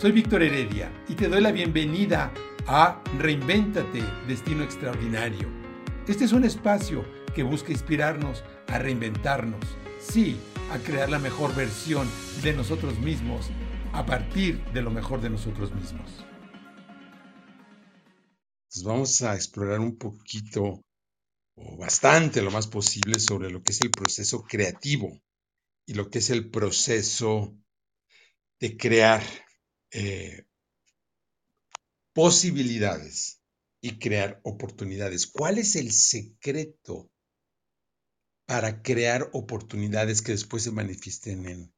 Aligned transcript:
Soy 0.00 0.12
Víctor 0.12 0.42
Heredia 0.42 0.90
y 1.10 1.14
te 1.14 1.28
doy 1.28 1.42
la 1.42 1.52
bienvenida 1.52 2.32
a 2.66 3.04
Reinvéntate, 3.18 4.02
Destino 4.26 4.64
Extraordinario. 4.64 5.46
Este 6.08 6.24
es 6.24 6.32
un 6.32 6.42
espacio 6.46 7.04
que 7.34 7.42
busca 7.42 7.70
inspirarnos 7.70 8.42
a 8.68 8.78
reinventarnos, 8.78 9.62
sí, 10.00 10.38
a 10.70 10.78
crear 10.78 11.10
la 11.10 11.18
mejor 11.18 11.54
versión 11.54 12.08
de 12.42 12.54
nosotros 12.54 12.98
mismos 12.98 13.50
a 13.92 14.06
partir 14.06 14.64
de 14.72 14.80
lo 14.80 14.90
mejor 14.90 15.20
de 15.20 15.28
nosotros 15.28 15.70
mismos. 15.74 16.24
Pues 18.72 18.82
vamos 18.82 19.20
a 19.20 19.34
explorar 19.34 19.80
un 19.80 19.98
poquito 19.98 20.82
o 21.56 21.76
bastante 21.76 22.40
lo 22.40 22.50
más 22.50 22.68
posible 22.68 23.20
sobre 23.20 23.50
lo 23.50 23.62
que 23.62 23.72
es 23.72 23.82
el 23.82 23.90
proceso 23.90 24.44
creativo 24.44 25.20
y 25.84 25.92
lo 25.92 26.08
que 26.08 26.20
es 26.20 26.30
el 26.30 26.48
proceso 26.48 27.54
de 28.60 28.78
crear 28.78 29.20
eh, 29.92 30.44
posibilidades 32.12 33.40
y 33.80 33.98
crear 33.98 34.40
oportunidades. 34.44 35.26
¿Cuál 35.26 35.58
es 35.58 35.76
el 35.76 35.92
secreto 35.92 37.10
para 38.46 38.82
crear 38.82 39.30
oportunidades 39.32 40.22
que 40.22 40.32
después 40.32 40.64
se 40.64 40.72
manifiesten 40.72 41.46
en, 41.46 41.72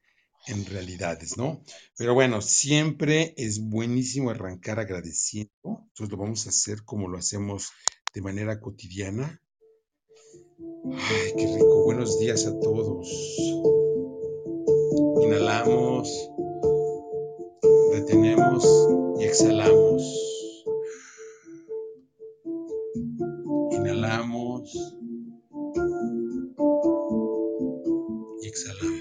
en 0.47 0.67
realidades, 0.67 1.37
¿no? 1.37 1.63
Pero 1.97 2.15
bueno, 2.15 2.41
siempre 2.41 3.35
es 3.37 3.61
buenísimo 3.61 4.31
arrancar 4.31 4.81
agradeciendo. 4.81 5.51
Entonces 5.65 6.11
lo 6.11 6.17
vamos 6.17 6.47
a 6.47 6.51
hacer 6.51 6.85
como 6.85 7.09
lo 7.09 7.19
hacemos 7.19 7.71
de 8.15 8.23
manera 8.23 8.61
cotidiana. 8.61 9.41
Ay, 10.93 11.33
qué 11.37 11.47
rico. 11.47 11.85
Buenos 11.85 12.19
días 12.19 12.47
a 12.47 12.59
todos. 12.59 13.09
Inhalamos 15.23 16.32
exhalamos. 19.33 20.03
Inhalamos 23.71 24.75
y 28.43 28.47
exhalamos. 28.47 29.01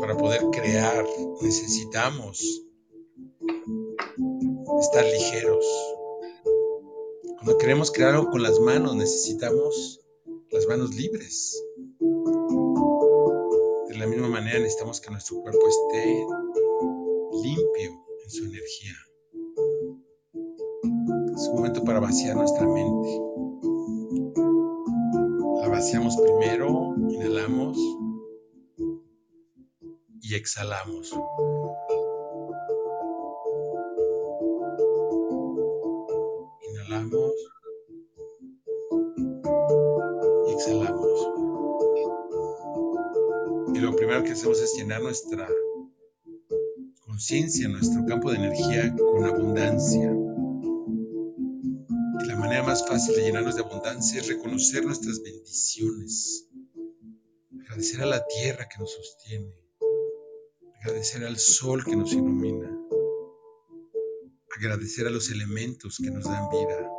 Para 0.00 0.18
poder 0.18 0.42
crear 0.52 1.06
necesitamos 1.40 2.62
estar 4.80 5.04
ligeros. 5.06 5.64
Cuando 7.36 7.56
queremos 7.56 7.90
crear 7.90 8.14
algo 8.14 8.30
con 8.30 8.42
las 8.42 8.60
manos 8.60 8.94
necesitamos 8.96 10.02
las 10.50 10.66
manos 10.66 10.94
libres 10.94 11.64
la 13.98 14.06
misma 14.06 14.28
manera 14.28 14.58
necesitamos 14.58 15.00
que 15.00 15.10
nuestro 15.10 15.40
cuerpo 15.40 15.68
esté 15.68 16.26
limpio 17.42 18.04
en 18.24 18.30
su 18.30 18.44
energía. 18.44 18.94
Es 21.34 21.48
un 21.48 21.56
momento 21.56 21.84
para 21.84 22.00
vaciar 22.00 22.36
nuestra 22.36 22.66
mente. 22.66 23.20
La 25.60 25.68
vaciamos 25.68 26.16
primero, 26.16 26.94
inhalamos 27.08 27.78
y 30.20 30.34
exhalamos. 30.34 31.12
Lo 43.80 43.96
primero 43.96 44.22
que 44.22 44.32
hacemos 44.32 44.60
es 44.60 44.74
llenar 44.76 45.02
nuestra 45.02 45.48
conciencia, 47.00 47.68
nuestro 47.68 48.04
campo 48.06 48.30
de 48.30 48.38
energía 48.38 48.94
con 48.96 49.24
abundancia. 49.24 50.12
Y 52.20 52.26
la 52.26 52.36
manera 52.36 52.62
más 52.62 52.86
fácil 52.86 53.14
de 53.16 53.22
llenarnos 53.22 53.56
de 53.56 53.62
abundancia 53.62 54.20
es 54.20 54.28
reconocer 54.28 54.84
nuestras 54.84 55.22
bendiciones, 55.22 56.48
agradecer 57.62 58.02
a 58.02 58.06
la 58.06 58.24
tierra 58.26 58.68
que 58.68 58.78
nos 58.78 58.92
sostiene, 58.92 59.54
agradecer 60.80 61.24
al 61.24 61.38
sol 61.38 61.84
que 61.84 61.96
nos 61.96 62.12
ilumina, 62.12 62.70
agradecer 64.56 65.06
a 65.06 65.10
los 65.10 65.30
elementos 65.30 65.98
que 66.02 66.10
nos 66.10 66.24
dan 66.24 66.48
vida. 66.50 66.90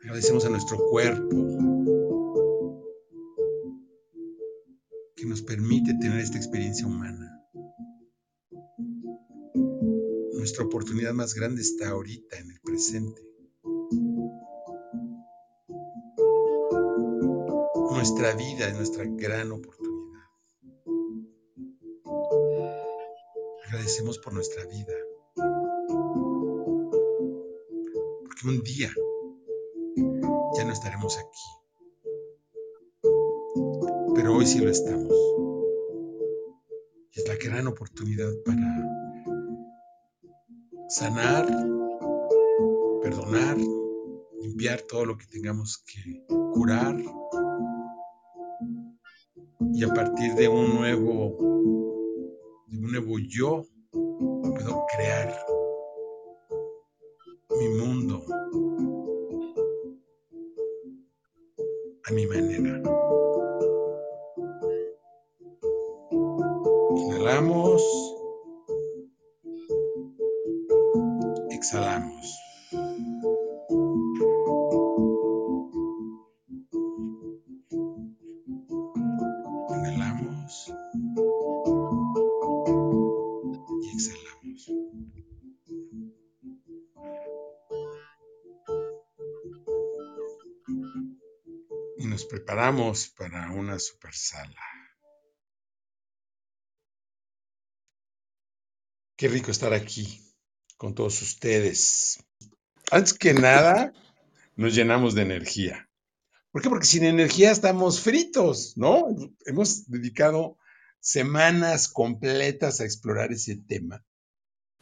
Agradecemos 0.00 0.44
a 0.44 0.48
nuestro 0.48 0.78
cuerpo, 0.88 1.36
nos 5.26 5.42
permite 5.42 5.94
tener 5.94 6.20
esta 6.20 6.36
experiencia 6.36 6.86
humana. 6.86 7.42
Nuestra 10.34 10.64
oportunidad 10.64 11.12
más 11.12 11.34
grande 11.34 11.62
está 11.62 11.90
ahorita, 11.90 12.38
en 12.38 12.50
el 12.50 12.60
presente. 12.60 13.22
Nuestra 17.90 18.34
vida 18.34 18.68
es 18.68 18.74
nuestra 18.76 19.04
gran 19.06 19.50
oportunidad. 19.50 19.98
Agradecemos 23.66 24.18
por 24.18 24.34
nuestra 24.34 24.64
vida. 24.66 24.94
Porque 28.24 28.46
un 28.46 28.62
día 28.62 28.90
ya 30.56 30.64
no 30.64 30.72
estaremos 30.72 31.18
aquí 31.18 31.57
pero 34.18 34.34
hoy 34.34 34.46
sí 34.46 34.58
lo 34.58 34.68
estamos. 34.68 35.14
es 37.12 37.28
la 37.28 37.36
gran 37.36 37.68
oportunidad 37.68 38.32
para 38.44 38.84
sanar, 40.88 41.46
perdonar, 43.00 43.56
limpiar 44.42 44.80
todo 44.88 45.04
lo 45.04 45.16
que 45.16 45.24
tengamos 45.26 45.84
que 45.86 46.26
curar 46.52 46.96
y 49.72 49.84
a 49.84 49.88
partir 49.94 50.34
de 50.34 50.48
un 50.48 50.74
nuevo, 50.74 51.36
de 52.66 52.76
un 52.76 52.90
nuevo 52.90 53.20
yo, 53.20 53.62
puedo 53.92 54.84
crear 54.96 55.32
mi 57.56 57.68
mundo 57.68 58.24
a 62.04 62.12
mi 62.12 62.26
manera. 62.26 62.82
Inhalamos. 66.98 67.82
Exhalamos. 71.50 72.26
Inhalamos. 79.70 80.72
Y 83.82 83.88
exhalamos. 83.94 84.60
Y 91.98 92.06
nos 92.06 92.24
preparamos 92.24 93.08
para 93.16 93.52
una 93.52 93.78
super 93.78 94.14
Qué 99.18 99.26
rico 99.26 99.50
estar 99.50 99.74
aquí 99.74 100.22
con 100.76 100.94
todos 100.94 101.20
ustedes. 101.22 102.24
Antes 102.88 103.14
que 103.14 103.34
nada, 103.34 103.92
nos 104.54 104.76
llenamos 104.76 105.16
de 105.16 105.22
energía. 105.22 105.90
¿Por 106.52 106.62
qué? 106.62 106.68
Porque 106.68 106.86
sin 106.86 107.02
energía 107.02 107.50
estamos 107.50 108.00
fritos, 108.00 108.74
¿no? 108.76 109.08
Hemos 109.44 109.90
dedicado 109.90 110.56
semanas 111.00 111.88
completas 111.88 112.80
a 112.80 112.84
explorar 112.84 113.32
ese 113.32 113.56
tema. 113.56 114.04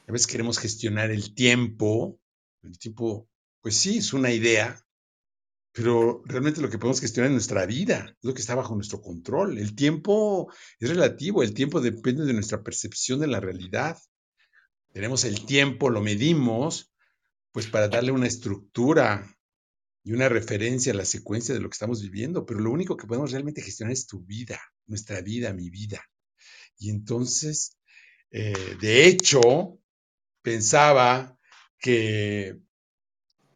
A 0.06 0.12
veces 0.12 0.26
queremos 0.26 0.58
gestionar 0.58 1.10
el 1.10 1.34
tiempo. 1.34 2.20
El 2.62 2.78
tiempo, 2.78 3.30
pues 3.62 3.78
sí, 3.78 3.96
es 3.96 4.12
una 4.12 4.32
idea, 4.32 4.84
pero 5.72 6.20
realmente 6.26 6.60
lo 6.60 6.68
que 6.68 6.76
podemos 6.76 7.00
gestionar 7.00 7.30
es 7.30 7.36
nuestra 7.36 7.64
vida, 7.64 8.10
es 8.10 8.22
lo 8.22 8.34
que 8.34 8.42
está 8.42 8.54
bajo 8.54 8.74
nuestro 8.74 9.00
control. 9.00 9.56
El 9.56 9.74
tiempo 9.74 10.52
es 10.78 10.90
relativo, 10.90 11.42
el 11.42 11.54
tiempo 11.54 11.80
depende 11.80 12.26
de 12.26 12.34
nuestra 12.34 12.62
percepción 12.62 13.18
de 13.18 13.28
la 13.28 13.40
realidad 13.40 13.96
tenemos 14.96 15.24
el 15.24 15.44
tiempo, 15.44 15.90
lo 15.90 16.00
medimos, 16.00 16.90
pues 17.52 17.66
para 17.66 17.88
darle 17.88 18.12
una 18.12 18.26
estructura 18.26 19.38
y 20.02 20.12
una 20.12 20.30
referencia 20.30 20.94
a 20.94 20.96
la 20.96 21.04
secuencia 21.04 21.54
de 21.54 21.60
lo 21.60 21.68
que 21.68 21.74
estamos 21.74 22.00
viviendo, 22.00 22.46
pero 22.46 22.60
lo 22.60 22.70
único 22.70 22.96
que 22.96 23.06
podemos 23.06 23.30
realmente 23.30 23.60
gestionar 23.60 23.92
es 23.92 24.06
tu 24.06 24.22
vida, 24.22 24.58
nuestra 24.86 25.20
vida, 25.20 25.52
mi 25.52 25.68
vida. 25.68 26.02
Y 26.78 26.88
entonces, 26.88 27.76
eh, 28.30 28.54
de 28.80 29.06
hecho, 29.06 29.78
pensaba 30.40 31.38
que 31.78 32.58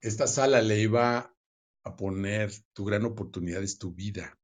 esta 0.02 0.26
sala 0.26 0.60
le 0.60 0.78
iba 0.78 1.34
a 1.84 1.96
poner 1.96 2.52
tu 2.74 2.84
gran 2.84 3.06
oportunidad 3.06 3.62
es 3.62 3.78
tu 3.78 3.94
vida. 3.94 4.38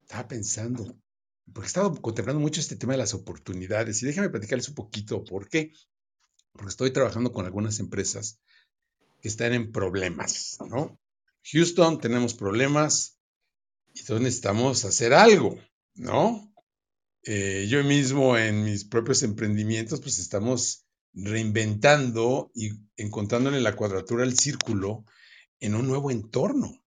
Estaba 0.00 0.26
pensando, 0.26 1.00
porque 1.44 1.66
he 1.66 1.68
estado 1.68 1.94
contemplando 2.02 2.40
mucho 2.40 2.60
este 2.60 2.74
tema 2.74 2.94
de 2.94 2.98
las 2.98 3.14
oportunidades 3.14 4.02
y 4.02 4.06
déjame 4.06 4.30
platicarles 4.30 4.68
un 4.68 4.74
poquito 4.74 5.22
por 5.22 5.48
qué. 5.48 5.72
Porque 6.58 6.70
estoy 6.70 6.90
trabajando 6.90 7.32
con 7.32 7.46
algunas 7.46 7.78
empresas 7.78 8.40
que 9.22 9.28
están 9.28 9.52
en 9.52 9.70
problemas, 9.70 10.58
¿no? 10.68 11.00
Houston, 11.52 12.00
tenemos 12.00 12.34
problemas 12.34 13.20
y 13.94 14.00
entonces 14.00 14.24
necesitamos 14.24 14.84
hacer 14.84 15.14
algo, 15.14 15.56
¿no? 15.94 16.52
Eh, 17.22 17.68
yo 17.68 17.82
mismo 17.84 18.36
en 18.36 18.64
mis 18.64 18.84
propios 18.84 19.22
emprendimientos, 19.22 20.00
pues 20.00 20.18
estamos 20.18 20.84
reinventando 21.12 22.50
y 22.56 22.70
encontrándole 22.96 23.60
la 23.60 23.76
cuadratura 23.76 24.24
al 24.24 24.36
círculo 24.36 25.04
en 25.60 25.76
un 25.76 25.86
nuevo 25.86 26.10
entorno. 26.10 26.84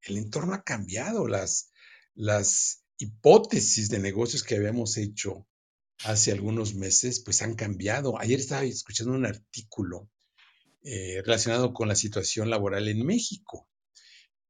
El 0.00 0.16
entorno 0.16 0.54
ha 0.54 0.64
cambiado, 0.64 1.28
las, 1.28 1.72
las 2.14 2.84
hipótesis 2.96 3.90
de 3.90 3.98
negocios 3.98 4.42
que 4.42 4.56
habíamos 4.56 4.96
hecho 4.96 5.46
hace 6.04 6.32
algunos 6.32 6.74
meses, 6.74 7.20
pues 7.20 7.42
han 7.42 7.54
cambiado. 7.54 8.18
Ayer 8.18 8.40
estaba 8.40 8.64
escuchando 8.64 9.12
un 9.12 9.26
artículo 9.26 10.08
eh, 10.82 11.22
relacionado 11.24 11.72
con 11.72 11.88
la 11.88 11.94
situación 11.94 12.50
laboral 12.50 12.88
en 12.88 13.04
México. 13.04 13.68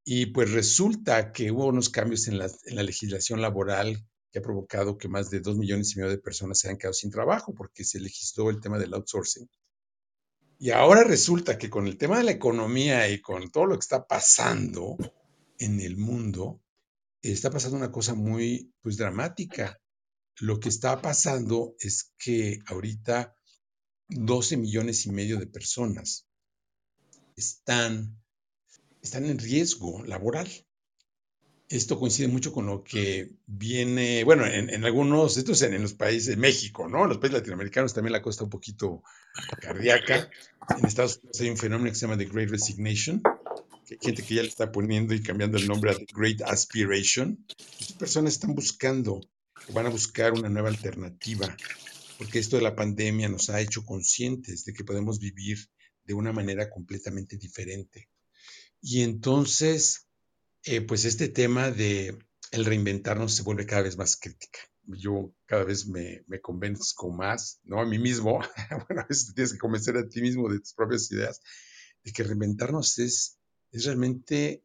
Y 0.04 0.26
pues 0.26 0.52
resulta 0.52 1.32
que 1.32 1.50
hubo 1.50 1.66
unos 1.66 1.88
cambios 1.88 2.28
en 2.28 2.38
la, 2.38 2.50
en 2.64 2.76
la 2.76 2.82
legislación 2.82 3.42
laboral 3.42 4.06
que 4.32 4.38
ha 4.38 4.42
provocado 4.42 4.96
que 4.96 5.08
más 5.08 5.28
de 5.30 5.40
dos 5.40 5.56
millones 5.56 5.92
y 5.92 5.98
medio 5.98 6.10
de 6.10 6.18
personas 6.18 6.60
se 6.60 6.68
hayan 6.68 6.78
quedado 6.78 6.94
sin 6.94 7.10
trabajo 7.10 7.52
porque 7.54 7.84
se 7.84 8.00
legisló 8.00 8.50
el 8.50 8.60
tema 8.60 8.78
del 8.78 8.94
outsourcing. 8.94 9.48
Y 10.58 10.70
ahora 10.70 11.04
resulta 11.04 11.58
que 11.58 11.70
con 11.70 11.86
el 11.86 11.96
tema 11.96 12.18
de 12.18 12.24
la 12.24 12.32
economía 12.32 13.08
y 13.08 13.20
con 13.20 13.50
todo 13.50 13.66
lo 13.66 13.74
que 13.74 13.80
está 13.80 14.06
pasando 14.06 14.96
en 15.58 15.80
el 15.80 15.96
mundo, 15.96 16.60
está 17.22 17.50
pasando 17.50 17.76
una 17.76 17.90
cosa 17.90 18.14
muy 18.14 18.72
pues 18.80 18.96
dramática. 18.96 19.80
Lo 20.40 20.58
que 20.58 20.70
está 20.70 21.00
pasando 21.02 21.74
es 21.78 22.12
que 22.18 22.60
ahorita 22.66 23.36
12 24.08 24.56
millones 24.56 25.06
y 25.06 25.10
medio 25.10 25.38
de 25.38 25.46
personas 25.46 26.26
están, 27.36 28.18
están 29.02 29.26
en 29.26 29.38
riesgo 29.38 30.02
laboral. 30.04 30.48
Esto 31.68 32.00
coincide 32.00 32.26
mucho 32.26 32.52
con 32.52 32.66
lo 32.66 32.82
que 32.82 33.36
viene, 33.46 34.24
bueno, 34.24 34.44
en, 34.44 34.84
algunos, 34.84 35.36
esto 35.36 35.52
es 35.52 35.62
en, 35.62 35.80
los 35.80 35.94
países 35.94 36.26
de 36.26 36.36
México, 36.36 36.88
¿no? 36.88 37.04
En 37.04 37.10
los 37.10 37.18
países 37.18 37.38
latinoamericanos 37.38 37.94
también 37.94 38.12
la 38.12 38.22
cosa 38.22 38.42
un 38.42 38.50
poquito 38.50 39.02
cardíaca. 39.60 40.28
En 40.76 40.86
Estados 40.86 41.18
Unidos 41.18 41.40
hay 41.40 41.50
un 41.50 41.56
fenómeno 41.56 41.90
que 41.90 41.94
se 41.94 42.06
llama 42.06 42.18
The 42.18 42.24
Great 42.24 42.50
Resignation, 42.50 43.22
que 43.86 43.94
hay 43.94 43.98
gente 44.00 44.22
que 44.24 44.34
ya 44.34 44.42
le 44.42 44.48
está 44.48 44.72
poniendo 44.72 45.14
y 45.14 45.22
cambiando 45.22 45.58
el 45.58 45.68
nombre 45.68 45.92
a 45.92 45.94
The 45.94 46.06
Great 46.12 46.42
Aspiration. 46.42 47.46
Estas 47.78 47.92
personas 47.92 48.32
están 48.32 48.54
buscando, 48.56 49.20
van 49.72 49.86
a 49.86 49.90
buscar 49.90 50.32
una 50.32 50.48
nueva 50.48 50.68
alternativa, 50.68 51.56
porque 52.18 52.38
esto 52.38 52.56
de 52.56 52.62
la 52.62 52.76
pandemia 52.76 53.28
nos 53.28 53.50
ha 53.50 53.60
hecho 53.60 53.84
conscientes 53.84 54.64
de 54.64 54.72
que 54.72 54.84
podemos 54.84 55.18
vivir 55.18 55.58
de 56.04 56.14
una 56.14 56.32
manera 56.32 56.68
completamente 56.70 57.36
diferente. 57.36 58.08
Y 58.80 59.02
entonces 59.02 60.06
eh, 60.64 60.82
pues 60.82 61.06
este 61.06 61.28
tema 61.28 61.70
de 61.70 62.18
el 62.50 62.64
reinventarnos 62.66 63.34
se 63.34 63.42
vuelve 63.42 63.64
cada 63.64 63.82
vez 63.82 63.96
más 63.96 64.16
crítica. 64.16 64.58
Yo 64.84 65.32
cada 65.46 65.64
vez 65.64 65.86
me, 65.86 66.22
me 66.26 66.40
convenzco 66.40 67.10
más, 67.10 67.60
¿no? 67.64 67.80
A 67.80 67.86
mí 67.86 67.98
mismo, 67.98 68.40
bueno, 68.88 69.02
a 69.02 69.06
veces 69.06 69.32
tienes 69.34 69.52
que 69.52 69.58
convencer 69.58 69.96
a 69.96 70.08
ti 70.08 70.20
mismo 70.20 70.48
de 70.48 70.58
tus 70.58 70.74
propias 70.74 71.10
ideas, 71.12 71.40
de 72.04 72.12
que 72.12 72.24
reinventarnos 72.24 72.98
es, 72.98 73.38
es 73.70 73.84
realmente 73.84 74.62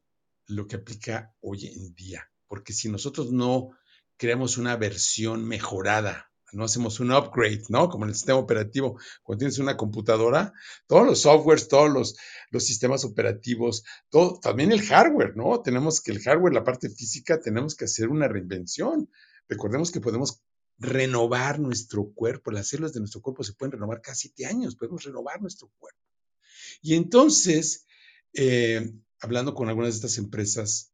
lo 0.47 0.67
que 0.67 0.77
aplica 0.77 1.33
hoy 1.39 1.67
en 1.67 1.93
día. 1.93 2.29
Porque 2.47 2.73
si 2.73 2.89
nosotros 2.89 3.31
no 3.31 3.71
creamos 4.17 4.57
una 4.57 4.75
versión 4.75 5.45
mejorada 5.45 6.31
no 6.55 6.63
hacemos 6.63 6.99
un 6.99 7.11
upgrade, 7.11 7.63
¿no? 7.69 7.89
Como 7.89 8.05
en 8.05 8.09
el 8.09 8.15
sistema 8.15 8.39
operativo, 8.39 8.97
cuando 9.23 9.39
tienes 9.39 9.59
una 9.59 9.77
computadora, 9.77 10.53
todos 10.87 11.05
los 11.05 11.21
softwares, 11.21 11.67
todos 11.67 11.91
los, 11.91 12.15
los 12.49 12.65
sistemas 12.65 13.03
operativos, 13.03 13.83
todo, 14.09 14.39
también 14.39 14.71
el 14.71 14.81
hardware, 14.81 15.35
¿no? 15.35 15.61
Tenemos 15.61 16.01
que 16.01 16.11
el 16.11 16.21
hardware, 16.21 16.53
la 16.53 16.63
parte 16.63 16.89
física, 16.89 17.39
tenemos 17.39 17.75
que 17.75 17.85
hacer 17.85 18.07
una 18.07 18.27
reinvención. 18.27 19.09
Recordemos 19.47 19.91
que 19.91 20.01
podemos 20.01 20.41
renovar 20.77 21.59
nuestro 21.59 22.11
cuerpo, 22.13 22.51
las 22.51 22.69
células 22.69 22.93
de 22.93 22.99
nuestro 22.99 23.21
cuerpo 23.21 23.43
se 23.43 23.53
pueden 23.53 23.73
renovar 23.73 24.01
cada 24.01 24.15
siete 24.15 24.45
años, 24.45 24.75
podemos 24.75 25.03
renovar 25.03 25.41
nuestro 25.41 25.69
cuerpo. 25.77 25.99
Y 26.81 26.95
entonces, 26.95 27.85
eh, 28.33 28.93
hablando 29.19 29.53
con 29.53 29.69
algunas 29.69 29.91
de 29.91 29.95
estas 29.95 30.17
empresas, 30.17 30.91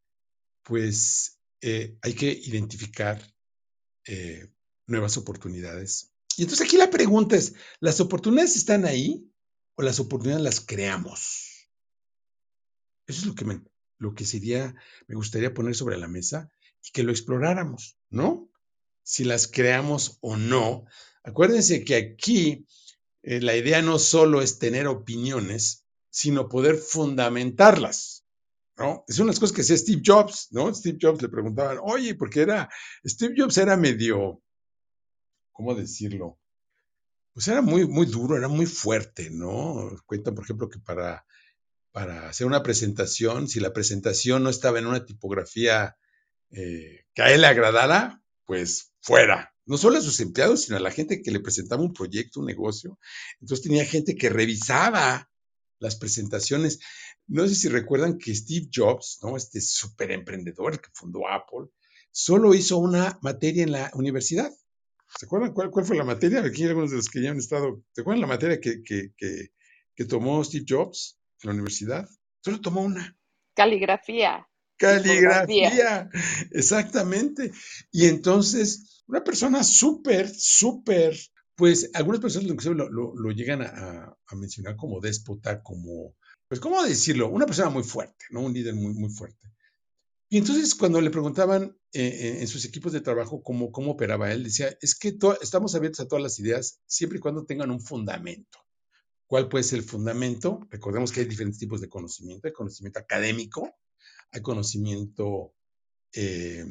pues 0.64 1.40
eh, 1.62 1.98
hay 2.02 2.14
que 2.14 2.32
identificar 2.32 3.22
eh, 4.06 4.48
nuevas 4.88 5.18
oportunidades. 5.18 6.12
Y 6.38 6.44
entonces 6.44 6.66
aquí 6.66 6.78
la 6.78 6.90
pregunta 6.90 7.36
es, 7.36 7.54
¿las 7.80 8.00
oportunidades 8.00 8.56
están 8.56 8.86
ahí 8.86 9.32
o 9.76 9.84
las 9.84 10.00
oportunidades 10.00 10.44
las 10.44 10.60
creamos? 10.60 11.70
Eso 13.06 13.22
es 13.22 13.26
lo 13.26 13.36
que, 13.36 13.46
me, 13.46 13.62
lo 13.98 14.14
que 14.16 14.26
sería, 14.26 14.76
me 15.08 15.16
gustaría 15.16 15.54
poner 15.54 15.76
sobre 15.76 15.98
la 15.98 16.08
mesa 16.08 16.50
y 16.84 16.92
que 16.92 17.04
lo 17.04 17.12
exploráramos, 17.12 17.98
¿no? 18.10 18.50
Si 19.04 19.24
las 19.24 19.48
creamos 19.48 20.18
o 20.22 20.38
no. 20.38 20.86
Acuérdense 21.24 21.84
que 21.84 21.96
aquí 21.96 22.66
eh, 23.24 23.42
la 23.42 23.56
idea 23.56 23.82
no 23.82 24.00
solo 24.00 24.42
es 24.42 24.58
tener 24.58 24.88
opiniones, 24.88 25.86
sino 26.10 26.50
poder 26.50 26.78
fundamentarlas. 26.78 28.21
¿No? 28.82 29.06
Es 29.08 29.20
unas 29.20 29.40
cosas 29.40 29.56
que 29.56 29.62
hacía 29.62 29.78
Steve 29.78 30.02
Jobs, 30.04 30.48
¿no? 30.52 30.74
Steve 30.74 30.98
Jobs 31.00 31.22
le 31.22 31.30
preguntaban, 31.30 31.78
oye, 31.84 32.16
porque 32.16 32.42
era, 32.42 32.68
Steve 33.06 33.36
Jobs 33.38 33.58
era 33.58 33.78
medio, 33.78 34.42
¿cómo 35.52 35.76
decirlo? 35.76 36.40
Pues 37.34 37.48
era 37.48 37.62
muy, 37.62 37.88
muy 37.88 38.08
duro, 38.08 38.36
era 38.36 38.48
muy 38.48 38.66
fuerte, 38.66 39.30
¿no? 39.30 39.92
Cuentan, 40.06 40.34
por 40.34 40.44
ejemplo, 40.44 40.68
que 40.68 40.80
para, 40.80 41.26
para 41.92 42.28
hacer 42.28 42.48
una 42.48 42.64
presentación, 42.64 43.48
si 43.48 43.60
la 43.60 43.72
presentación 43.72 44.44
no 44.44 44.50
estaba 44.50 44.80
en 44.80 44.88
una 44.88 45.06
tipografía 45.06 45.96
eh, 46.50 47.06
que 47.14 47.22
a 47.22 47.32
él 47.32 47.42
le 47.42 47.48
agradara, 47.48 48.22
pues 48.46 48.94
fuera. 49.00 49.54
No 49.66 49.78
solo 49.78 50.00
a 50.00 50.02
sus 50.02 50.20
empleados, 50.20 50.64
sino 50.64 50.78
a 50.78 50.82
la 50.82 50.92
gente 50.92 51.22
que 51.22 51.32
le 51.32 51.40
presentaba 51.40 51.84
un 51.84 51.94
proyecto, 51.94 52.40
un 52.40 52.48
negocio. 52.48 52.98
Entonces 53.40 53.64
tenía 53.64 53.86
gente 53.86 54.16
que 54.16 54.30
revisaba 54.30 55.31
las 55.82 55.98
presentaciones. 55.98 56.80
No 57.28 57.48
sé 57.48 57.56
si 57.56 57.68
recuerdan 57.68 58.18
que 58.18 58.34
Steve 58.34 58.70
Jobs, 58.74 59.20
¿no? 59.22 59.36
Este 59.36 59.60
súper 59.60 60.12
emprendedor 60.12 60.80
que 60.80 60.90
fundó 60.94 61.28
Apple, 61.28 61.68
solo 62.12 62.54
hizo 62.54 62.78
una 62.78 63.20
materia 63.22 63.64
en 63.64 63.72
la 63.72 63.92
universidad. 63.96 64.52
¿Se 65.18 65.26
acuerdan 65.26 65.54
cuál, 65.54 65.72
fue 65.84 65.98
la 65.98 66.06
materia? 66.06 66.42
Aquí 66.42 66.64
hay 66.64 66.70
algunos 66.70 66.92
de 66.92 66.98
los 66.98 67.10
que 67.10 67.22
ya 67.22 67.32
han 67.32 67.38
estado. 67.38 67.84
¿Se 67.92 68.02
acuerdan 68.02 68.22
la 68.22 68.28
materia 68.28 68.62
que, 68.62 68.82
que, 68.84 70.06
tomó 70.06 70.44
Steve 70.44 70.66
Jobs 70.68 71.20
en 71.44 71.50
la 71.50 71.54
universidad? 71.54 72.10
Solo 72.44 72.62
tomó 72.62 72.82
una. 72.82 73.16
Caligrafía. 73.54 74.48
Caligrafía, 74.78 76.10
exactamente. 76.52 77.52
Y 77.92 78.08
entonces, 78.08 79.04
una 79.08 79.24
persona 79.24 79.64
súper, 79.64 80.28
súper, 80.28 81.16
pues 81.62 81.92
algunas 81.94 82.20
personas 82.20 82.66
lo, 82.66 82.90
lo, 82.90 83.14
lo 83.16 83.32
llegan 83.32 83.62
a, 83.62 84.18
mencionar 84.36 84.76
como 84.76 85.00
déspota, 85.00 85.62
como, 85.62 86.16
pues, 86.48 86.60
¿cómo 86.60 86.82
decirlo? 86.82 87.30
Una 87.30 87.46
persona 87.46 87.70
muy 87.70 87.84
fuerte, 87.84 88.26
¿no? 88.32 88.42
Un 88.42 88.52
líder 88.52 88.74
muy, 88.74 88.96
muy 88.96 89.12
fuerte. 89.12 89.48
Y 90.28 90.40
entonces 90.40 90.74
cuando 90.74 91.00
le 91.00 91.12
preguntaban 91.12 91.78
eh, 91.94 92.02
eh, 92.02 92.38
en 92.42 92.48
sus 92.48 92.66
equipos 92.66 92.94
de 92.94 93.02
trabajo 93.02 93.44
cómo, 93.44 93.72
cómo 93.72 93.92
operaba 93.92 94.32
él, 94.32 94.46
decía, 94.46 94.76
es 94.82 94.96
que 94.96 95.16
estamos 95.40 95.76
abiertos 95.76 96.00
a 96.00 96.08
todas 96.08 96.24
las 96.24 96.40
ideas 96.40 96.82
siempre 96.88 97.20
y 97.20 97.22
cuando 97.22 97.46
tengan 97.46 97.70
un 97.70 97.80
fundamento. 97.80 98.58
¿Cuál 99.28 99.48
puede 99.48 99.64
ser 99.64 99.78
el 99.78 99.86
fundamento? 99.86 100.62
Recordemos 100.72 101.12
que 101.12 101.20
hay 101.20 101.28
diferentes 101.28 101.60
tipos 101.60 101.80
de 101.80 101.90
conocimiento. 101.90 102.48
Hay 102.48 102.54
conocimiento 102.54 102.98
académico, 102.98 103.72
hay 104.32 104.42
conocimiento, 104.42 105.54
eh, 106.12 106.66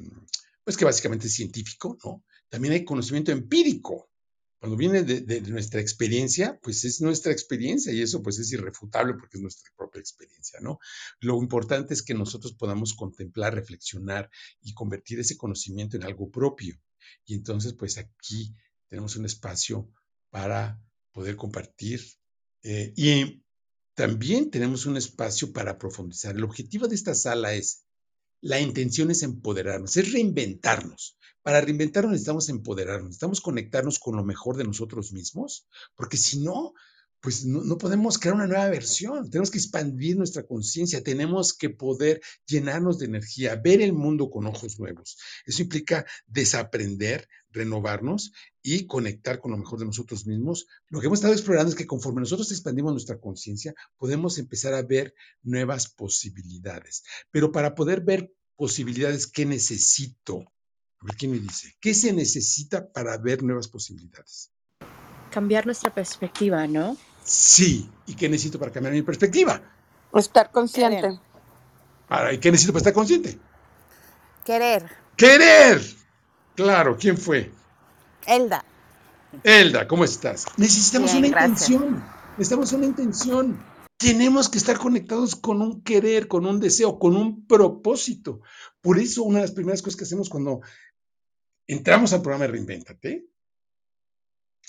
pues 0.64 0.76
que 0.76 0.84
básicamente 0.84 1.28
es 1.28 1.34
científico, 1.34 1.96
¿no? 2.04 2.24
También 2.48 2.74
hay 2.74 2.84
conocimiento 2.84 3.30
empírico, 3.30 4.09
cuando 4.60 4.76
viene 4.76 5.02
de, 5.04 5.40
nuestra 5.40 5.80
experiencia, 5.80 6.60
pues 6.62 6.84
es 6.84 7.00
nuestra 7.00 7.32
experiencia 7.32 7.94
y 7.94 8.02
eso 8.02 8.22
pues 8.22 8.38
es 8.38 8.52
irrefutable 8.52 9.14
porque 9.14 9.38
es 9.38 9.42
nuestra 9.42 9.72
propia 9.74 10.00
experiencia, 10.00 10.60
¿no? 10.60 10.78
Lo 11.20 11.38
importante 11.38 11.94
es 11.94 12.02
que 12.02 12.12
nosotros 12.12 12.52
podamos 12.52 12.92
contemplar, 12.92 13.54
reflexionar 13.54 14.30
y 14.60 14.74
convertir 14.74 15.18
ese 15.18 15.38
conocimiento 15.38 15.96
en 15.96 16.04
algo 16.04 16.30
propio. 16.30 16.78
Y 17.24 17.34
entonces 17.34 17.72
pues 17.72 17.96
aquí 17.96 18.54
tenemos 18.86 19.16
un 19.16 19.24
espacio 19.24 19.90
para 20.28 20.78
poder 21.12 21.36
compartir 21.36 22.02
eh, 22.62 22.92
y 22.96 23.42
también 23.94 24.50
tenemos 24.50 24.84
un 24.84 24.98
espacio 24.98 25.54
para 25.54 25.78
profundizar. 25.78 26.36
El 26.36 26.44
objetivo 26.44 26.86
de 26.86 26.96
esta 26.96 27.14
sala 27.14 27.54
es, 27.54 27.86
la 28.40 28.60
intención 28.60 29.10
es 29.10 29.22
empoderarnos, 29.22 29.96
es 29.96 30.12
reinventarnos. 30.12 31.16
Para 31.42 31.60
reinventarnos 31.60 32.12
necesitamos 32.12 32.48
empoderarnos, 32.48 33.08
necesitamos 33.08 33.40
conectarnos 33.40 33.98
con 33.98 34.16
lo 34.16 34.24
mejor 34.24 34.56
de 34.56 34.64
nosotros 34.64 35.12
mismos, 35.12 35.66
porque 35.94 36.16
si 36.16 36.40
no, 36.40 36.74
pues 37.20 37.44
no, 37.44 37.76
podemos 37.76 38.18
crear 38.18 38.34
una 38.34 38.46
nueva 38.46 38.68
versión, 38.68 39.30
tenemos 39.30 39.50
que 39.50 39.58
expandir 39.58 40.16
nuestra 40.16 40.42
conciencia, 40.44 41.02
tenemos 41.02 41.52
que 41.52 41.68
poder 41.68 42.20
llenarnos 42.46 42.98
de 42.98 43.06
energía, 43.06 43.56
ver 43.56 43.82
el 43.82 43.92
mundo 43.92 44.30
con 44.30 44.46
ojos 44.46 44.78
nuevos. 44.78 45.18
Eso 45.44 45.62
implica 45.62 46.06
desaprender, 46.26 47.28
renovarnos 47.50 48.32
y 48.62 48.86
conectar 48.86 49.40
con 49.40 49.50
lo 49.50 49.58
mejor 49.58 49.80
de 49.80 49.84
nosotros 49.84 50.26
mismos. 50.26 50.66
Lo 50.88 51.00
que 51.00 51.06
hemos 51.06 51.18
estado 51.18 51.34
explorando 51.34 51.70
es 51.70 51.76
que 51.76 51.86
conforme 51.86 52.20
nosotros 52.20 52.50
expandimos 52.52 52.92
nuestra 52.92 53.18
conciencia, 53.18 53.74
podemos 53.98 54.38
empezar 54.38 54.72
a 54.72 54.82
ver 54.82 55.14
nuevas 55.42 55.88
posibilidades. 55.88 57.04
Pero 57.30 57.52
para 57.52 57.74
poder 57.74 58.00
ver 58.00 58.32
posibilidades, 58.56 59.26
¿qué 59.26 59.44
necesito? 59.44 60.44
¿quién 61.18 61.32
me 61.32 61.38
dice? 61.38 61.74
¿Qué 61.80 61.94
se 61.94 62.12
necesita 62.12 62.92
para 62.92 63.16
ver 63.16 63.42
nuevas 63.42 63.68
posibilidades? 63.68 64.52
Cambiar 65.30 65.64
nuestra 65.64 65.94
perspectiva, 65.94 66.66
¿no? 66.66 66.96
Sí. 67.24 67.90
¿Y 68.06 68.14
qué 68.14 68.28
necesito 68.28 68.58
para 68.58 68.72
cambiar 68.72 68.94
mi 68.94 69.02
perspectiva? 69.02 69.60
Estar 70.12 70.50
consciente. 70.50 71.20
¿Y 72.32 72.38
qué 72.38 72.50
necesito 72.50 72.72
para 72.72 72.80
estar 72.80 72.92
consciente? 72.92 73.38
Querer. 74.44 74.84
¡Querer! 75.16 75.80
Claro, 76.56 76.96
¿quién 76.98 77.16
fue? 77.16 77.52
Elda. 78.26 78.64
Elda, 79.44 79.86
¿cómo 79.86 80.04
estás? 80.04 80.46
Necesitamos 80.56 81.14
una 81.14 81.26
intención. 81.28 82.04
Necesitamos 82.36 82.72
una 82.72 82.86
intención. 82.86 83.64
Tenemos 83.96 84.48
que 84.48 84.58
estar 84.58 84.78
conectados 84.78 85.36
con 85.36 85.62
un 85.62 85.82
querer, 85.82 86.26
con 86.26 86.46
un 86.46 86.58
deseo, 86.58 86.98
con 86.98 87.16
un 87.16 87.46
propósito. 87.46 88.40
Por 88.80 88.98
eso, 88.98 89.22
una 89.22 89.38
de 89.38 89.44
las 89.44 89.52
primeras 89.52 89.82
cosas 89.82 89.96
que 89.96 90.04
hacemos 90.04 90.28
cuando 90.28 90.60
entramos 91.66 92.12
al 92.12 92.22
programa 92.22 92.46
de 92.46 92.52
Reinventate 92.52 93.29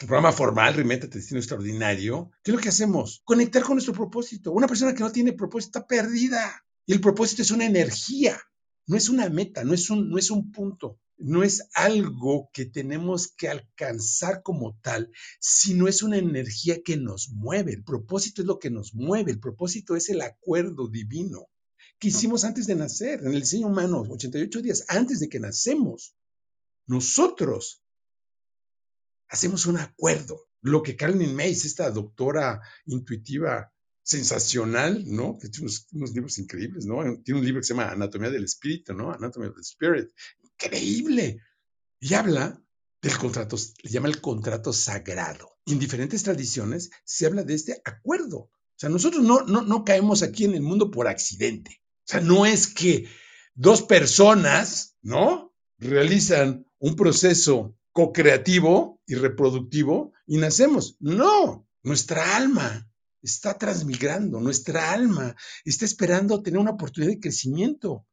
el 0.02 0.08
programa 0.08 0.32
formal, 0.32 0.74
Reinventate 0.74 1.20
Destino 1.20 1.40
Extraordinario, 1.40 2.32
¿qué 2.44 2.52
es 2.52 2.56
lo 2.56 2.62
que 2.62 2.70
hacemos? 2.70 3.22
Conectar 3.24 3.64
con 3.64 3.76
nuestro 3.76 3.94
propósito. 3.94 4.52
Una 4.52 4.68
persona 4.68 4.94
que 4.94 5.04
no 5.04 5.12
tiene 5.12 5.34
propósito 5.34 5.80
está 5.80 5.88
perdida. 5.88 6.66
Y 6.86 6.94
el 6.94 7.02
propósito 7.02 7.44
es 7.44 7.52
una 7.52 7.66
energía, 7.66 8.42
no 8.88 8.98
es 8.98 9.10
una 9.10 9.30
meta, 9.30 9.64
no 9.64 9.74
es 9.74 9.90
un, 9.90 10.10
no 10.10 10.18
es 10.18 10.32
un 10.32 10.52
punto, 10.52 11.00
no 11.18 11.44
es 11.44 11.68
algo 11.76 12.50
que 12.52 12.66
tenemos 12.66 13.28
que 13.28 13.48
alcanzar 13.48 14.42
como 14.42 14.78
tal, 14.82 15.12
sino 15.40 15.88
es 15.88 16.02
una 16.02 16.18
energía 16.18 16.82
que 16.84 16.98
nos 16.98 17.30
mueve. 17.30 17.74
El 17.74 17.84
propósito 17.84 18.42
es 18.42 18.48
lo 18.48 18.58
que 18.58 18.72
nos 18.72 18.96
mueve, 18.96 19.32
el 19.32 19.40
propósito 19.40 19.96
es 19.96 20.10
el 20.10 20.22
acuerdo 20.22 20.88
divino 20.88 21.48
que 22.00 22.08
hicimos 22.08 22.44
antes 22.44 22.66
de 22.66 22.74
nacer, 22.74 23.20
en 23.20 23.34
el 23.34 23.42
diseño 23.42 23.68
humano, 23.68 24.04
88 24.10 24.62
días 24.64 24.86
antes 24.88 25.20
de 25.20 25.30
que 25.30 25.40
nacemos. 25.40 26.16
Nosotros 26.88 27.81
hacemos 29.32 29.66
un 29.66 29.78
acuerdo. 29.78 30.48
Lo 30.62 30.84
que 30.84 30.96
Carolyn 30.96 31.36
Mays, 31.36 31.66
esta 31.66 31.90
doctora 31.90 32.62
intuitiva 32.86 33.72
sensacional, 34.04 35.04
¿no? 35.08 35.38
Que 35.40 35.50
tiene 35.50 35.72
unos, 35.92 36.14
libros 36.14 36.38
increíbles, 36.38 36.86
¿no? 36.86 37.02
Tiene 37.24 37.40
un 37.40 37.46
libro 37.46 37.62
que 37.62 37.68
se 37.68 37.74
llama 37.74 37.90
Anatomía 37.90 38.30
del 38.30 38.44
Espíritu, 38.44 38.94
¿no? 38.94 39.12
Anatomy 39.12 39.48
of 39.48 39.56
the 39.56 39.62
Spirit. 39.62 40.10
Increíble. 40.44 41.40
Y 42.00 42.14
habla 42.14 42.62
del 43.02 43.18
contrato, 43.18 43.58
le 43.82 43.90
llama 43.90 44.10
el 44.10 44.22
contrato 44.22 44.74
sagrado. 44.74 45.50
En 45.66 45.80
diferentes 45.80 46.24
tradiciones 46.24 46.92
se 47.06 47.26
habla 47.26 47.44
de 47.44 47.54
este 47.56 47.82
acuerdo. 47.86 48.38
O 48.38 48.52
sea, 48.76 48.90
nosotros 48.90 49.24
no, 49.24 49.42
no, 49.44 49.62
no 49.62 49.86
caemos 49.86 50.24
aquí 50.24 50.44
en 50.44 50.56
el 50.56 50.62
mundo 50.62 50.92
por 50.92 51.08
accidente. 51.08 51.82
O 52.00 52.08
sea, 52.12 52.20
no 52.20 52.46
es 52.46 52.68
que 52.68 53.08
dos 53.54 53.82
personas, 53.84 54.98
¿no? 55.02 55.56
Realizan 55.78 56.66
un 56.80 56.96
proceso 56.96 57.78
co-creativo 57.92 59.02
y 59.06 59.16
reproductivo 59.16 60.14
y 60.26 60.38
nacemos. 60.38 60.98
No, 61.00 61.68
nuestra 61.84 62.36
alma 62.36 62.88
está 63.22 63.58
transmigrando, 63.58 64.40
nuestra 64.40 64.92
alma 64.92 65.36
está 65.66 65.86
esperando 65.86 66.42
tener 66.42 66.60
una 66.60 66.72
oportunidad 66.72 67.14
de 67.14 67.20
crecimiento. 67.20 68.06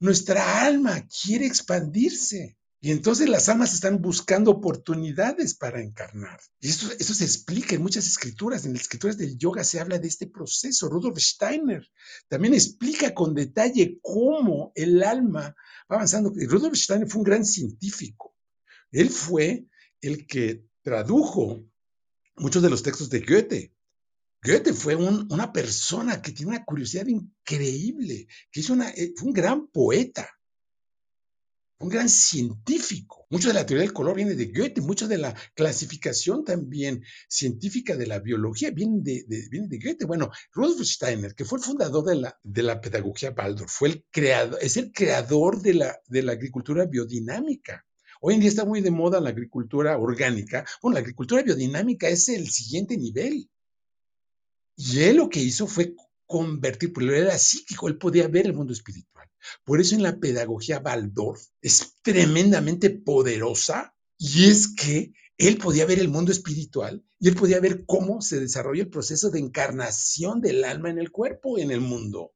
Nuestra 0.00 0.64
alma 0.64 1.06
quiere 1.08 1.46
expandirse. 1.46 2.56
Y 2.78 2.92
entonces 2.92 3.28
las 3.28 3.48
almas 3.48 3.72
están 3.72 4.00
buscando 4.00 4.50
oportunidades 4.50 5.54
para 5.54 5.82
encarnar. 5.82 6.38
Y 6.60 6.68
esto, 6.68 6.86
eso 6.98 7.14
se 7.14 7.24
explica 7.24 7.74
en 7.74 7.82
muchas 7.82 8.06
escrituras. 8.06 8.64
En 8.64 8.74
las 8.74 8.82
escrituras 8.82 9.16
del 9.16 9.36
yoga 9.38 9.64
se 9.64 9.80
habla 9.80 9.98
de 9.98 10.06
este 10.06 10.26
proceso. 10.26 10.88
Rudolf 10.88 11.18
Steiner 11.18 11.84
también 12.28 12.54
explica 12.54 13.14
con 13.14 13.34
detalle 13.34 13.98
cómo 14.02 14.72
el 14.74 15.02
alma 15.02 15.54
va 15.90 15.96
avanzando. 15.96 16.32
Rudolf 16.34 16.76
Steiner 16.76 17.08
fue 17.08 17.20
un 17.20 17.24
gran 17.24 17.44
científico. 17.44 18.35
Él 18.92 19.10
fue 19.10 19.66
el 20.00 20.26
que 20.26 20.64
tradujo 20.82 21.64
muchos 22.36 22.62
de 22.62 22.70
los 22.70 22.82
textos 22.82 23.10
de 23.10 23.20
Goethe. 23.20 23.72
Goethe 24.42 24.72
fue 24.72 24.94
una 24.94 25.52
persona 25.52 26.22
que 26.22 26.32
tiene 26.32 26.52
una 26.52 26.64
curiosidad 26.64 27.06
increíble, 27.06 28.28
que 28.50 28.60
hizo 28.60 28.72
una, 28.72 28.90
eh, 28.90 29.12
fue 29.16 29.28
un 29.28 29.34
gran 29.34 29.66
poeta, 29.68 30.28
un 31.78 31.88
gran 31.88 32.08
científico. 32.08 33.26
Mucho 33.30 33.48
de 33.48 33.54
la 33.54 33.66
teoría 33.66 33.82
del 33.82 33.92
color 33.92 34.14
viene 34.14 34.34
de 34.34 34.46
Goethe, 34.46 34.80
mucho 34.80 35.08
de 35.08 35.18
la 35.18 35.34
clasificación 35.54 36.44
también 36.44 37.02
científica 37.28 37.96
de 37.96 38.06
la 38.06 38.20
biología 38.20 38.70
viene 38.70 39.00
de, 39.02 39.80
Goethe. 39.82 40.06
Bueno, 40.06 40.30
Rudolf 40.52 40.86
Steiner, 40.86 41.34
que 41.34 41.44
fue 41.44 41.58
el 41.58 41.64
fundador 41.64 42.04
de 42.04 42.14
la, 42.14 42.38
de 42.42 42.62
la 42.62 42.80
pedagogía 42.80 43.30
Baldor, 43.30 43.68
fue 43.68 43.88
el 43.88 44.04
creador, 44.10 44.58
es 44.62 44.76
el 44.76 44.92
creador 44.92 45.60
de 45.60 45.74
la, 45.74 46.00
de 46.06 46.22
la 46.22 46.32
agricultura 46.32 46.86
biodinámica. 46.86 47.84
Hoy 48.20 48.34
en 48.34 48.40
día 48.40 48.48
está 48.48 48.64
muy 48.64 48.80
de 48.80 48.90
moda 48.90 49.20
la 49.20 49.30
agricultura 49.30 49.98
orgánica. 49.98 50.64
Bueno, 50.82 50.94
la 50.94 51.00
agricultura 51.00 51.42
biodinámica 51.42 52.08
es 52.08 52.28
el 52.28 52.48
siguiente 52.48 52.96
nivel. 52.96 53.48
Y 54.76 55.00
él 55.00 55.16
lo 55.16 55.28
que 55.28 55.40
hizo 55.40 55.66
fue 55.66 55.94
convertir, 56.26 56.92
porque 56.92 57.08
él 57.08 57.14
era 57.14 57.38
psíquico, 57.38 57.88
él 57.88 57.98
podía 57.98 58.28
ver 58.28 58.46
el 58.46 58.54
mundo 58.54 58.72
espiritual. 58.72 59.28
Por 59.64 59.80
eso 59.80 59.94
en 59.94 60.02
la 60.02 60.18
pedagogía 60.18 60.80
Baldor 60.80 61.38
es 61.62 61.94
tremendamente 62.02 62.90
poderosa 62.90 63.94
y 64.18 64.50
es 64.50 64.68
que 64.74 65.12
él 65.38 65.58
podía 65.58 65.86
ver 65.86 65.98
el 65.98 66.08
mundo 66.08 66.32
espiritual 66.32 67.04
y 67.18 67.28
él 67.28 67.36
podía 67.36 67.60
ver 67.60 67.84
cómo 67.86 68.22
se 68.22 68.40
desarrolla 68.40 68.82
el 68.82 68.90
proceso 68.90 69.30
de 69.30 69.38
encarnación 69.38 70.40
del 70.40 70.64
alma 70.64 70.90
en 70.90 70.98
el 70.98 71.10
cuerpo, 71.10 71.58
en 71.58 71.70
el 71.70 71.80
mundo. 71.80 72.32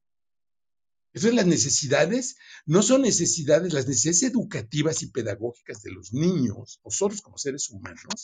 Entonces 1.13 1.35
las 1.35 1.45
necesidades 1.45 2.37
no 2.65 2.81
son 2.81 3.01
necesidades, 3.01 3.73
las 3.73 3.87
necesidades 3.87 4.23
educativas 4.23 5.01
y 5.03 5.07
pedagógicas 5.07 5.81
de 5.81 5.91
los 5.91 6.13
niños, 6.13 6.79
nosotros 6.85 7.21
como 7.21 7.37
seres 7.37 7.69
humanos, 7.69 8.23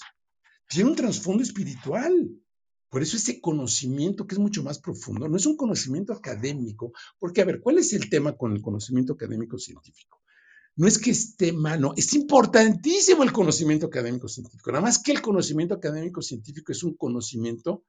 tienen 0.70 0.92
un 0.92 0.96
trasfondo 0.96 1.44
espiritual. 1.44 2.30
Por 2.90 3.02
eso 3.02 3.18
ese 3.18 3.42
conocimiento 3.42 4.26
que 4.26 4.36
es 4.36 4.40
mucho 4.40 4.64
más 4.64 4.80
profundo, 4.80 5.28
no 5.28 5.36
es 5.36 5.46
un 5.46 5.58
conocimiento 5.58 6.14
académico, 6.14 6.94
porque 7.20 7.42
a 7.42 7.46
ver, 7.46 7.60
¿cuál 7.60 7.80
es 7.80 7.92
el 7.92 8.10
tema 8.10 8.38
con 8.38 8.54
el 8.54 8.62
conocimiento 8.62 9.14
académico 9.14 9.60
científico? 9.60 10.22
No 10.78 10.88
es 10.88 10.98
que 10.98 11.12
esté 11.12 11.52
malo, 11.52 11.94
es 11.98 12.14
importantísimo 12.14 13.24
el 13.24 13.34
conocimiento 13.34 13.88
académico 13.88 14.30
científico, 14.30 14.72
nada 14.72 14.84
más 14.84 15.00
que 15.00 15.12
el 15.12 15.22
conocimiento 15.22 15.74
académico 15.74 16.22
científico 16.22 16.72
es 16.72 16.84
un 16.84 16.96
conocimiento 16.96 17.84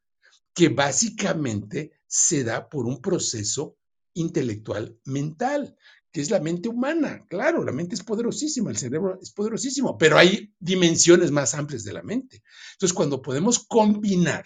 que 0.53 0.71
básicamente 0.71 1.93
se 2.07 2.43
da 2.43 2.69
por 2.69 2.87
un 2.87 3.01
proceso 3.01 3.78
intelectual 4.19 4.99
mental, 5.05 5.77
que 6.13 6.21
es 6.21 6.31
la 6.31 6.41
mente 6.41 6.69
humana. 6.69 7.25
Claro, 7.29 7.65
la 7.65 7.73
mente 7.73 7.95
es 7.95 8.03
poderosísima, 8.03 8.71
el 8.71 8.77
cerebro 8.77 9.19
es 9.21 9.31
poderosísimo, 9.31 9.97
pero 9.99 10.19
hay 10.19 10.55
dimensiones 10.59 11.31
más 11.31 11.55
amplias 11.55 11.85
de 11.85 11.93
la 11.93 12.03
mente. 12.03 12.43
Entonces, 12.73 12.95
cuando 12.95 13.23
podemos 13.23 13.59
combinar 13.59 14.45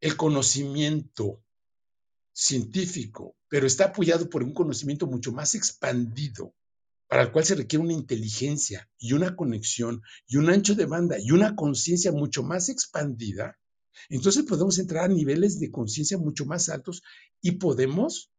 el 0.00 0.16
conocimiento 0.16 1.42
científico, 2.32 3.36
pero 3.48 3.66
está 3.66 3.86
apoyado 3.86 4.28
por 4.28 4.42
un 4.42 4.52
conocimiento 4.52 5.06
mucho 5.06 5.32
más 5.32 5.54
expandido, 5.54 6.54
para 7.06 7.22
el 7.24 7.32
cual 7.32 7.44
se 7.44 7.54
requiere 7.54 7.84
una 7.84 7.92
inteligencia 7.92 8.88
y 8.98 9.12
una 9.12 9.36
conexión 9.36 10.02
y 10.26 10.38
un 10.38 10.48
ancho 10.48 10.74
de 10.74 10.86
banda 10.86 11.18
y 11.18 11.30
una 11.30 11.54
conciencia 11.54 12.10
mucho 12.10 12.42
más 12.42 12.70
expandida, 12.70 13.58
entonces 14.08 14.44
podemos 14.44 14.78
entrar 14.78 15.04
a 15.04 15.08
niveles 15.08 15.60
de 15.60 15.70
conciencia 15.70 16.18
mucho 16.18 16.44
más 16.46 16.68
altos 16.68 17.02
y 17.40 17.52
podemos, 17.52 18.30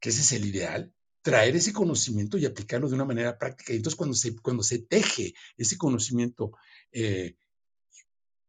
que 0.00 0.10
ese 0.10 0.22
es 0.22 0.32
el 0.32 0.46
ideal, 0.46 0.92
traer 1.22 1.54
ese 1.56 1.72
conocimiento 1.72 2.36
y 2.36 2.44
aplicarlo 2.44 2.88
de 2.88 2.96
una 2.96 3.04
manera 3.04 3.38
práctica. 3.38 3.72
Y 3.72 3.76
entonces 3.76 3.96
cuando 3.96 4.14
se, 4.14 4.36
cuando 4.36 4.62
se 4.62 4.80
teje 4.80 5.34
ese 5.56 5.78
conocimiento 5.78 6.52
eh, 6.90 7.36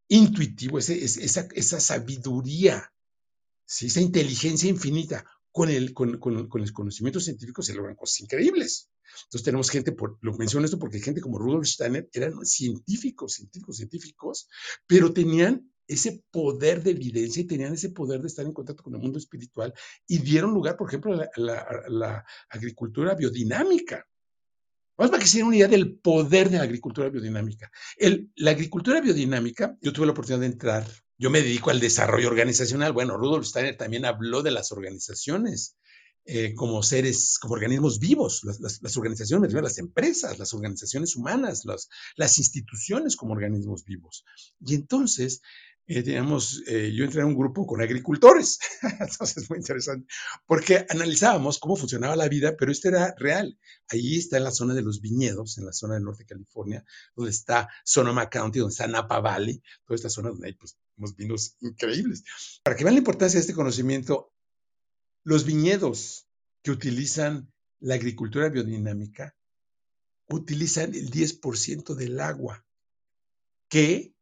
intuitivo, 0.07 0.79
esa, 0.79 0.93
esa, 0.93 1.79
sabiduría, 1.79 2.91
esa 3.65 4.01
inteligencia 4.01 4.69
infinita 4.69 5.25
con 5.53 5.69
el, 5.69 5.93
con, 5.93 6.09
el 6.09 6.73
conocimiento 6.73 7.19
científico 7.19 7.61
se 7.61 7.75
logran 7.75 7.95
cosas 7.95 8.21
increíbles. 8.21 8.89
Entonces 9.25 9.43
tenemos 9.43 9.69
gente, 9.69 9.91
por, 9.91 10.17
lo 10.21 10.33
menciono 10.33 10.65
esto 10.65 10.79
porque 10.79 10.99
gente 10.99 11.21
como 11.21 11.37
Rudolf 11.37 11.67
Steiner 11.67 12.09
eran 12.11 12.43
científicos, 12.43 13.33
científicos, 13.33 13.77
científicos, 13.77 14.49
pero 14.87 15.13
tenían 15.13 15.71
ese 15.87 16.23
poder 16.31 16.81
de 16.81 16.91
evidencia 16.91 17.43
y 17.43 17.45
tenían 17.45 17.73
ese 17.73 17.89
poder 17.89 18.21
de 18.21 18.27
estar 18.29 18.43
en 18.43 18.53
contacto 18.53 18.81
con 18.81 18.95
el 18.95 18.99
mundo 18.99 19.19
espiritual 19.19 19.71
y 20.07 20.17
dieron 20.17 20.55
lugar, 20.55 20.75
por 20.75 20.87
ejemplo, 20.87 21.13
a 21.13 21.29
la, 21.37 22.25
agricultura 22.49 23.13
biodinámica. 23.13 24.07
Vamos 24.97 25.11
para 25.11 25.21
que 25.21 25.29
se 25.29 25.37
den 25.37 25.47
una 25.47 25.57
idea 25.57 25.67
del 25.67 25.99
poder 25.99 26.49
de 26.49 26.57
la 26.57 26.63
agricultura 26.63 27.09
biodinámica. 27.09 27.71
El, 27.95 28.31
la 28.37 28.51
agricultura 28.51 29.01
biodinámica, 29.01 29.77
yo 29.81 29.93
tuve 29.93 30.07
la 30.07 30.13
oportunidad 30.13 30.39
de 30.39 30.47
entrar, 30.47 31.02
yo 31.17 31.29
me 31.29 31.41
dedico 31.41 31.69
al 31.69 31.79
desarrollo 31.79 32.27
organizacional. 32.27 32.93
Bueno, 32.93 33.17
Rudolf 33.17 33.45
Steiner 33.45 33.77
también 33.77 34.05
habló 34.05 34.41
de 34.41 34.51
las 34.51 34.71
organizaciones 34.71 35.77
eh, 36.25 36.53
como 36.55 36.81
seres, 36.83 37.37
como 37.37 37.55
organismos 37.55 37.99
vivos, 37.99 38.45
las, 38.45 38.61
las, 38.61 38.81
las 38.81 38.95
organizaciones, 38.95 39.51
las 39.51 39.77
empresas, 39.77 40.39
las 40.39 40.53
organizaciones 40.53 41.17
humanas, 41.17 41.65
las, 41.65 42.37
instituciones 42.37 43.17
como 43.17 43.33
organismos 43.33 43.83
vivos. 43.83 44.23
Y 44.61 44.75
entonces, 44.75 45.41
eh, 45.85 46.01
teníamos, 46.01 46.63
eh, 46.67 46.93
yo 46.95 47.03
entré 47.03 47.19
en 47.21 47.27
un 47.27 47.35
grupo 47.35 47.67
con 47.67 47.81
agricultores, 47.81 48.57
entonces 49.01 49.49
muy 49.49 49.59
interesante, 49.59 50.07
porque 50.45 50.85
analizábamos 50.87 51.59
cómo 51.59 51.75
funcionaba 51.75 52.15
la 52.15 52.29
vida, 52.29 52.55
pero 52.57 52.71
esto 52.71 52.87
era 52.87 53.13
real. 53.17 53.59
Ahí 53.89 54.17
está 54.17 54.37
en 54.37 54.45
la 54.45 54.51
zona 54.51 54.73
de 54.73 54.81
los 54.81 55.01
viñedos, 55.01 55.57
en 55.57 55.65
la 55.65 55.73
zona 55.73 55.95
del 55.95 56.05
norte 56.05 56.23
de 56.23 56.27
California, 56.27 56.85
donde 57.17 57.31
está 57.31 57.67
Sonoma 57.83 58.29
County, 58.29 58.59
donde 58.59 58.71
está 58.71 58.87
Napa 58.87 59.19
Valley, 59.19 59.61
toda 59.85 59.95
esta 59.97 60.09
zona 60.09 60.29
donde 60.29 60.47
hay 60.47 60.53
pues, 60.53 60.77
unos 60.97 61.15
vinos 61.15 61.55
increíbles. 61.61 62.23
Para 62.63 62.75
que 62.75 62.83
vean 62.83 62.95
la 62.95 62.99
importancia 62.99 63.37
de 63.37 63.41
este 63.41 63.53
conocimiento, 63.53 64.31
los 65.23 65.45
viñedos 65.45 66.27
que 66.61 66.71
utilizan 66.71 67.51
la 67.79 67.95
agricultura 67.95 68.49
biodinámica 68.49 69.35
utilizan 70.29 70.93
el 70.93 71.11
10% 71.11 71.95
del 71.95 72.19
agua 72.19 72.65
que 73.67 74.15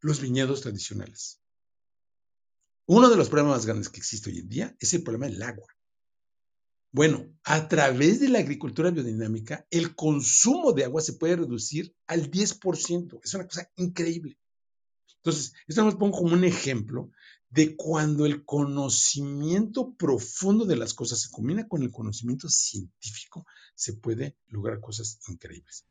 los 0.00 0.20
viñedos 0.20 0.62
tradicionales. 0.62 1.40
Uno 2.86 3.08
de 3.08 3.16
los 3.16 3.28
problemas 3.28 3.58
más 3.58 3.66
grandes 3.66 3.88
que 3.88 3.98
existe 3.98 4.30
hoy 4.30 4.38
en 4.38 4.48
día 4.48 4.76
es 4.80 4.94
el 4.94 5.02
problema 5.02 5.26
del 5.26 5.42
agua. 5.42 5.68
Bueno, 6.92 7.24
a 7.44 7.68
través 7.68 8.18
de 8.18 8.28
la 8.28 8.40
agricultura 8.40 8.90
biodinámica, 8.90 9.64
el 9.70 9.94
consumo 9.94 10.72
de 10.72 10.84
agua 10.84 11.00
se 11.00 11.12
puede 11.12 11.36
reducir 11.36 11.94
al 12.08 12.28
10%. 12.30 13.20
Es 13.22 13.34
una 13.34 13.46
cosa 13.46 13.70
increíble. 13.76 14.36
Entonces, 15.22 15.52
esto 15.66 15.84
lo 15.84 15.98
pongo 15.98 16.18
como 16.18 16.34
un 16.34 16.44
ejemplo 16.44 17.10
de 17.50 17.76
cuando 17.76 18.26
el 18.26 18.44
conocimiento 18.44 19.94
profundo 19.94 20.64
de 20.64 20.76
las 20.76 20.94
cosas 20.94 21.20
se 21.20 21.30
combina 21.30 21.68
con 21.68 21.82
el 21.82 21.90
conocimiento 21.90 22.48
científico, 22.48 23.44
se 23.74 23.94
puede 23.94 24.36
lograr 24.48 24.80
cosas 24.80 25.18
increíbles. 25.28 25.84